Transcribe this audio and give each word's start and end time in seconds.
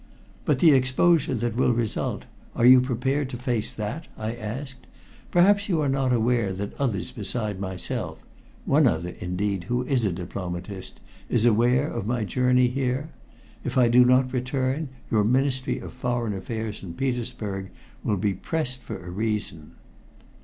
"But 0.45 0.57
the 0.57 0.71
exposure 0.71 1.35
that 1.35 1.55
will 1.55 1.73
result 1.73 2.25
are 2.55 2.65
you 2.65 2.81
prepared 2.81 3.29
to 3.29 3.37
face 3.37 3.71
that?" 3.71 4.07
I 4.17 4.33
asked. 4.33 4.87
"Perhaps 5.29 5.69
you 5.69 5.79
are 5.79 5.89
not 5.89 6.11
aware 6.11 6.53
that 6.53 6.73
others 6.81 7.11
beside 7.11 7.59
myself 7.59 8.25
one 8.65 8.87
other, 8.87 9.13
indeed, 9.19 9.65
who 9.65 9.83
is 9.83 10.03
a 10.03 10.11
diplomatist 10.11 11.01
is 11.29 11.45
aware 11.45 11.87
of 11.87 12.07
my 12.07 12.23
journey 12.23 12.67
here? 12.67 13.11
If 13.63 13.77
I 13.77 13.89
do 13.89 14.03
not 14.03 14.33
return, 14.33 14.89
your 15.11 15.23
Ministry 15.23 15.77
of 15.77 15.93
Foreign 15.93 16.33
Affairs 16.33 16.81
in 16.81 16.95
Petersburg 16.95 17.69
will 18.03 18.17
be 18.17 18.33
pressed 18.33 18.81
for 18.81 19.05
a 19.05 19.11
reason." 19.11 19.73